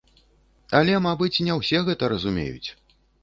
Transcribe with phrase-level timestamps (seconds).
[0.79, 2.69] Але, мабыць, не ўсе гэта разумеюць.